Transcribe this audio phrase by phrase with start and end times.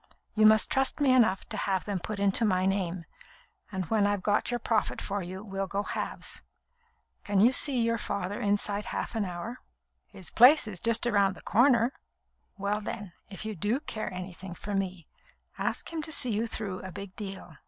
[0.33, 3.05] You must trust me enough to have them put into my name,
[3.71, 6.41] and when I've got your profit for you, we'll go halves.
[7.23, 9.59] Can you see your father inside half an hour?"
[10.07, 11.93] "His place is just round the corner."
[12.57, 15.07] "Well, then, if you do care anything for me,
[15.59, 17.57] ask him to see you through a big deal.